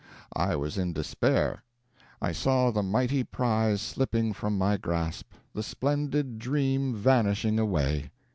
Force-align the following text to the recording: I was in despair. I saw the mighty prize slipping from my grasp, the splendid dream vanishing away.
I 0.35 0.55
was 0.55 0.79
in 0.79 0.93
despair. 0.93 1.63
I 2.23 2.31
saw 2.31 2.71
the 2.71 2.81
mighty 2.81 3.23
prize 3.23 3.81
slipping 3.83 4.33
from 4.33 4.57
my 4.57 4.75
grasp, 4.77 5.31
the 5.53 5.61
splendid 5.61 6.39
dream 6.39 6.95
vanishing 6.95 7.59
away. 7.59 8.09